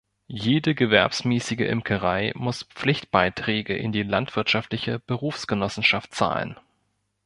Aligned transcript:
Jede 0.25 0.73
gewerbsmäßige 0.73 1.59
Imkerei 1.59 2.31
muss 2.35 2.63
Pflichtbeiträge 2.63 3.75
in 3.77 3.91
die 3.91 4.01
landwirtschaftliche 4.01 4.97
Berufsgenossenschaft 4.97 6.15
zahlen. 6.15 6.57